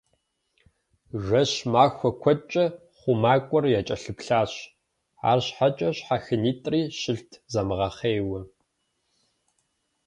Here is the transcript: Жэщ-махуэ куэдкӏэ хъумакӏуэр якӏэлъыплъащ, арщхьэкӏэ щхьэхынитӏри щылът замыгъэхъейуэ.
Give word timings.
Жэщ-махуэ 1.25 2.09
куэдкӏэ 2.21 2.65
хъумакӏуэр 2.97 3.65
якӏэлъыплъащ, 3.79 4.51
арщхьэкӏэ 5.29 5.89
щхьэхынитӏри 5.97 6.81
щылът 6.99 7.31
замыгъэхъейуэ. 7.51 8.39